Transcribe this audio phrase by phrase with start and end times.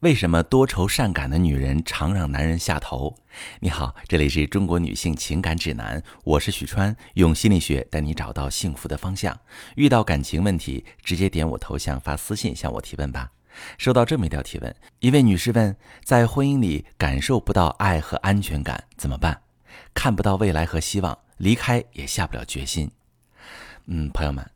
[0.00, 3.14] 为什么多愁善感的女人常让男人下头？
[3.58, 9.38] 你好，这里是中国女性情感指南，我是许川，用心理学带你找到幸福的方向。
[9.76, 13.30] 遇到感情问题，直接点我头像发私信向我提问吧。
[13.76, 19.42] 收到这么一条提问，一位女士问：在婚姻里感受不到爱和安全感怎么办？
[19.92, 22.90] 看不到未来和希望，离开也下不了决心。
[23.84, 24.50] 嗯，朋友们，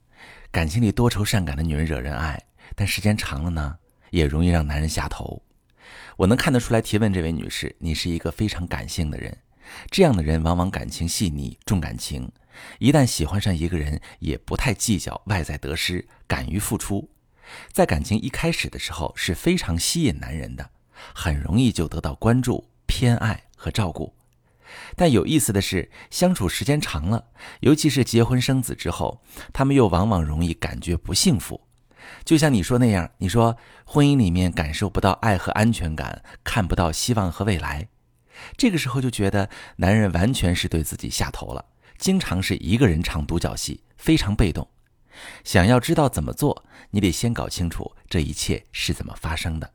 [0.51, 2.43] 感情里多愁善感的女人惹人爱，
[2.75, 3.77] 但时间长了呢？
[4.15, 5.43] 也容易让男人下头。
[6.17, 9.37] 我能看得出来，提问这位女士，你是一个非常感性的人。
[9.91, 12.31] 这样的人往往感情细腻，重感情。
[12.79, 17.11] 一旦喜欢上一个人，也不太计较外在得失，敢于付出。
[17.73, 20.71] 在感情一开始的时候，是非常吸引男人的，
[21.13, 24.15] 很容易就得到关注、偏爱和照顾。
[24.95, 27.25] 但有意思的是，相处时间长了，
[27.61, 29.21] 尤其是结婚生子之后，
[29.53, 31.61] 他们又往往容易感觉不幸福。
[32.25, 37.89] 就像你说那样，你说婚姻里面感受不到爱和安全感，看不到希望和未来，
[38.57, 41.65] 这个时候就觉得男人完全是对自己下头了，
[41.99, 44.69] 经常是一个人唱独角戏，非常被动。
[45.45, 49.71] 想要知道怎么做，你得先搞清楚这一切是怎么发生的。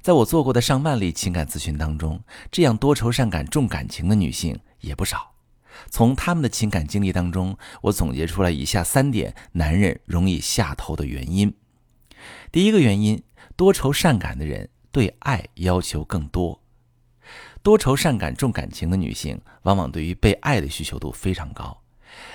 [0.00, 5.35] 在我做过的上万例情感咨询当中，这样多愁善感、重感情的女性也不少。
[5.90, 11.54] 从他们的情感经历当中，我总结出来以下三点男人容易下头的原因。
[12.50, 13.22] 第一个原因，
[13.56, 16.62] 多愁善感的人对爱要求更多。
[17.62, 21.82] 多愁善感、重感情的女性，往往对于被爱的需求度非常高。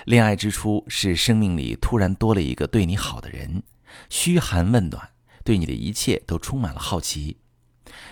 [0.06, 3.64] 恋爱之初是生命里突然多了一个对你好的人，
[4.10, 5.10] 嘘寒问暖，
[5.44, 7.38] 对你的一切都充满了好奇，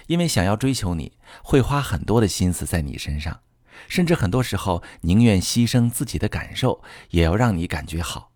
[0.08, 1.12] 因为想要追求你，
[1.44, 3.42] 会花很多的心思在你身上。
[3.88, 8.32] 甚至很多时候宁愿牺牲自己的感受，也要让你感觉好。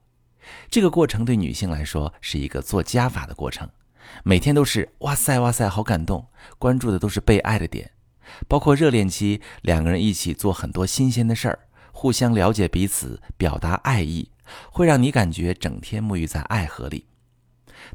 [0.70, 3.70] 这个过程对女性来说是一个做加法的过程，
[4.24, 6.28] 每天都是哇塞哇塞，好感动，
[6.58, 7.92] 关注的都是被爱的点。
[8.48, 11.60] 包括热恋期，两个人一起做很多新鲜的事儿，
[11.92, 14.32] 互相了解彼此，表达爱意，
[14.72, 17.06] 会让你感觉整天沐浴在爱河里。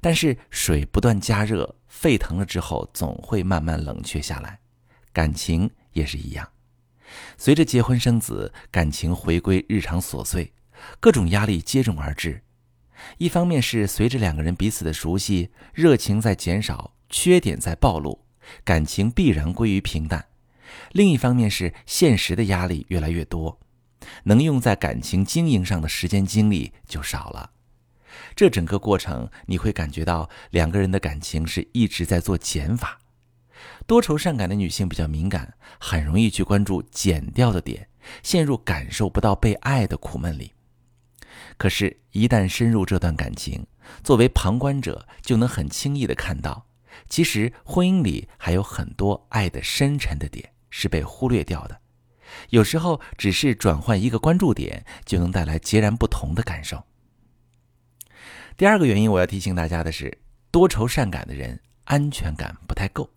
[0.00, 4.60] 但是水不断加热，沸腾了之后，总会慢慢冷却下来。
[5.12, 6.46] 感情也是一样。
[7.36, 10.52] 随着结婚生子，感情回归日常琐碎，
[11.00, 12.42] 各种压力接踵而至。
[13.18, 18.24] 一方面是随着两个人彼此的熟悉，热情在减少，缺点在暴露，
[18.64, 20.20] 感情必然归于平淡；
[20.92, 23.60] 另一方面是现实的压力越来越多，
[24.24, 27.52] 能用在感情经营上的时间精力就少了。
[28.34, 32.98] 这整个过程，你会感觉到两个人的感情是一直在做减法。
[33.86, 37.88] 多愁善感的女性比较敏感，很容易去关注减掉的点，
[38.22, 40.52] 陷入感受不到被爱的苦闷里。
[41.56, 43.66] 可是，一旦深入这段感情，
[44.04, 46.66] 作为旁观者就能很轻易的看到，
[47.08, 51.80] 其实婚姻里还有很多爱的深沉的点是被忽略掉的。
[52.50, 56.84] 有时候，只是转换一个关注点，就能带来截然不同的感受。
[58.56, 60.18] 第二个原因，我要提醒大家的是，
[60.50, 63.08] 多愁善感的人安全感不太够。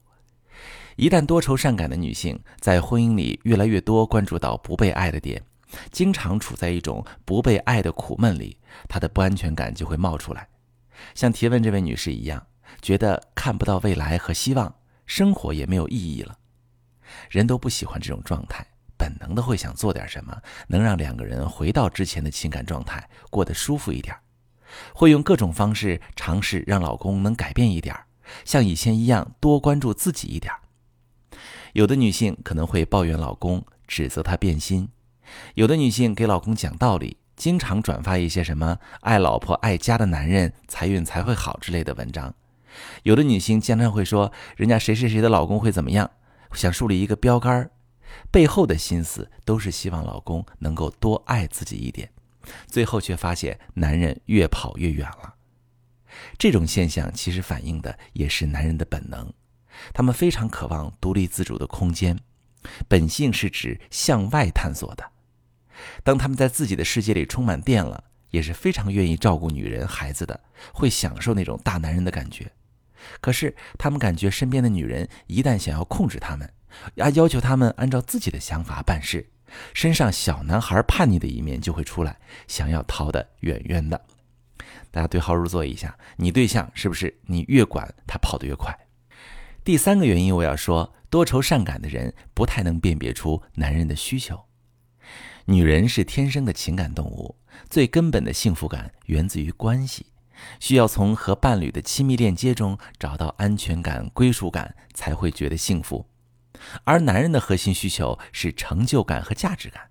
[1.01, 5.41] 一旦多愁善感的女性在婚姻里越来越多关注到不被爱的点，
[5.89, 8.56] 经常处在一种不被爱的苦闷里，
[8.88, 10.47] 她的不安全感就会冒出来。
[11.16, 12.45] 像提问这位女士一样，
[12.84, 14.75] 觉得看不到未来和希望，
[15.07, 16.38] 生活也没有意义了。
[17.31, 18.63] 人都不喜欢这种状态，
[18.95, 24.16] 本能的会想做点什么，能让两个人回到之前的情感状态，过得舒服一点。
[24.94, 27.95] 会用各种方式尝试让老公能改变一点，
[28.45, 30.53] 像以前一样多关注自己一点。
[31.73, 34.87] 有的女性可能会抱怨老公，指责他变心；
[35.55, 42.33] 有的女性给老公讲道理，经常转发一些什么“爱老婆爱家的男人财运才会好”之类的文章；
[43.03, 46.11] 有的女性经常会说人家谁谁谁的老公会怎么样，
[46.53, 47.71] 想树立一个标杆
[48.29, 52.09] 背后的心思都是希望老公能够多爱自己一点，
[52.67, 55.35] 最后却发现男人越跑越远了。
[56.37, 59.31] 这种现象其实反映的也是男人的本能。
[59.93, 62.17] 他们非常渴望独立自主的空间，
[62.87, 65.03] 本性是指向外探索的。
[66.03, 70.40] 当他们在自己的世界里充满电了，也是非常愿意照顾女人、孩子的，
[70.73, 72.51] 会享受那种大男人的感觉。
[73.19, 76.53] 可是他们感觉身边的女人一旦想要控制他们，
[76.97, 79.28] 啊，要求他们按照自己的想法办事，
[79.73, 83.99] 身上小男孩叛逆的一面就会出来，想要逃得远远的。
[84.91, 88.78] 大家对号入座一下，你对象是不是你越管他跑得越快？
[89.63, 94.46] 第三个原因，我要说，多愁善感的人不太能辨别出男人的需求。
[95.46, 97.35] 女人是天生的情感动物，
[97.69, 100.08] 最根本的幸福感源自于关系，
[100.59, 106.08] 需要从和伴侣的亲密链接中找到安全感、归属感，才会觉得幸福。
[106.84, 109.90] 而男人的核心需求是成就感和价值感，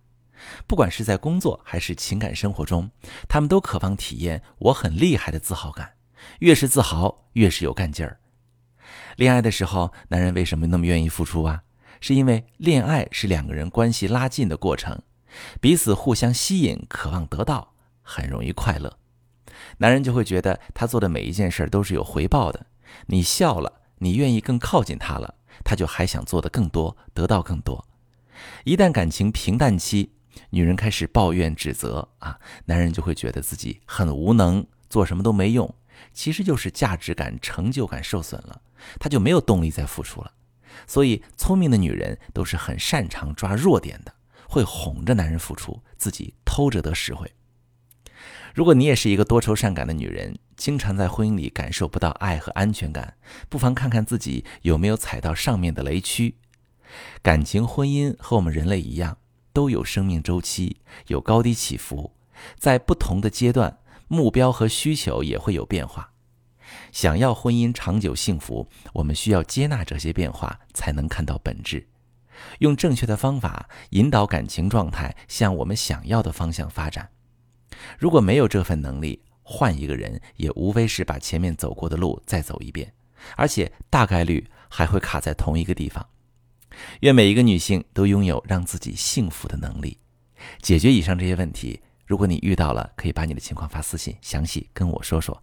[0.66, 2.90] 不管是在工作还是情感生活中，
[3.28, 5.92] 他们都渴望体验“我很厉害”的自豪感。
[6.40, 8.18] 越是自豪，越是有干劲儿。
[9.16, 11.62] 恋爱的时候，男人为什么那么愿意付出啊？
[12.00, 15.02] 是因为恋爱是两个人关系拉近的过程，
[15.60, 18.96] 彼此互相吸引，渴望得到，很容易快乐。
[19.78, 22.66] 男人就会觉得他做的每一件事都是有回报的。
[23.06, 27.86] 你笑了，你愿意更靠近他了，他就还想做的更多，得到更多。
[28.64, 30.12] 一旦感情平淡期，
[30.50, 35.74] 女人开始抱怨指责啊，男人就会觉得自己很无能，做什么都没用。
[36.14, 38.62] 其实就是价值感、成就感受损了，
[38.98, 40.32] 他就没有动力再付出了。
[40.86, 44.14] 所以，聪明的女人都是很擅长抓弱点的，
[44.48, 47.32] 会哄着男人付出，自己偷着得实惠。
[48.54, 53.16] 如果你也是一个多愁善感的女人，经常在婚姻里感受不到爱和安全感，
[53.48, 56.36] 不妨看看自己有没有踩到上面的雷区。
[57.22, 59.18] 感情、婚姻和我们人类一样，
[59.52, 62.12] 都有生命周期，有高低起伏，
[62.58, 63.78] 在不同的阶段。
[64.12, 66.10] 目标和需求也会有变化。
[66.92, 71.86] 想要婚姻长久幸福，我们需要接纳这些变化，才能看到本质。
[72.60, 77.10] 用正确的方法引导感情状态向我们想要的方向发展。
[77.98, 82.92] 如果没有这份能力，换一个人也无非是把前面走过的路再走一遍，
[83.36, 86.06] 而且大概率还会卡在同一个地方。
[87.00, 89.98] 愿每一个女性都拥有让自己幸福的能力，
[90.62, 91.80] 解决以上这些问题。
[92.06, 95.42] 如果你遇到了，可以把你的情况发私信，详细跟我说说，